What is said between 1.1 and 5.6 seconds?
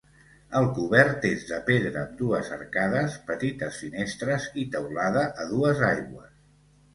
és de pedra amb dues arcades, petites finestres i teulada a